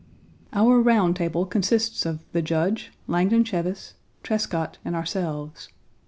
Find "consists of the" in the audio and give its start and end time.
1.45-2.41